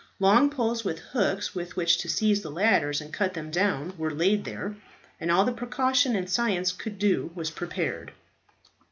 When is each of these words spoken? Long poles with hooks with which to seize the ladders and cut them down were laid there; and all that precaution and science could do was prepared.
Long 0.19 0.49
poles 0.49 0.83
with 0.83 0.97
hooks 0.97 1.53
with 1.53 1.75
which 1.75 1.97
to 1.99 2.09
seize 2.09 2.41
the 2.41 2.49
ladders 2.49 3.01
and 3.01 3.13
cut 3.13 3.35
them 3.35 3.51
down 3.51 3.93
were 3.99 4.09
laid 4.09 4.45
there; 4.45 4.75
and 5.19 5.29
all 5.29 5.45
that 5.45 5.57
precaution 5.57 6.15
and 6.15 6.27
science 6.27 6.71
could 6.71 6.97
do 6.97 7.29
was 7.35 7.51
prepared. 7.51 8.11